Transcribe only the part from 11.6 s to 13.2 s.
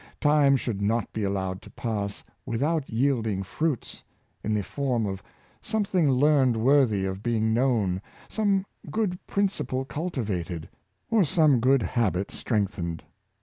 habit strengthened.